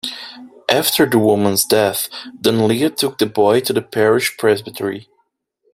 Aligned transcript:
After 0.67 1.05
the 1.05 1.19
woman's 1.19 1.63
death, 1.63 2.09
Dunlea 2.35 2.89
took 2.89 3.19
the 3.19 3.27
boy 3.27 3.59
to 3.59 3.71
the 3.71 3.83
parish 3.83 4.35
presbytery. 4.35 5.09